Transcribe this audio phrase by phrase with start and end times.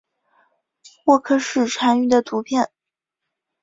[1.05, 2.71] 沃克氏蟾鱼的图片